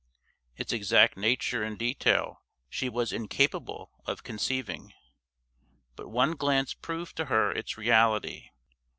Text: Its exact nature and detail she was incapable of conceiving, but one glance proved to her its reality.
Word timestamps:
Its 0.57 0.73
exact 0.73 1.15
nature 1.15 1.61
and 1.61 1.77
detail 1.77 2.41
she 2.67 2.89
was 2.89 3.13
incapable 3.13 3.91
of 4.07 4.23
conceiving, 4.23 4.93
but 5.95 6.09
one 6.09 6.31
glance 6.31 6.73
proved 6.73 7.15
to 7.15 7.25
her 7.25 7.51
its 7.51 7.77
reality. 7.77 8.49